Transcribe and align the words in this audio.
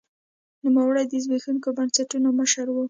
نوموړي 0.63 1.03
د 1.11 1.13
زبېښونکو 1.23 1.69
بنسټونو 1.77 2.29
مشر 2.39 2.65
و. 2.71 2.75